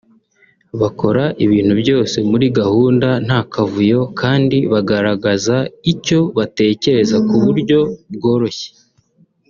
bakora 0.81 1.23
ibintu 1.45 1.73
byose 1.81 2.15
muri 2.29 2.45
gahunda 2.59 3.09
nta 3.25 3.39
kavuyo 3.53 3.99
kandi 4.21 4.57
bagaragaza 4.71 5.57
icyo 5.93 6.19
batekereza 6.37 7.17
ku 7.27 7.35
buryo 7.45 7.79
bworoshye 8.15 8.69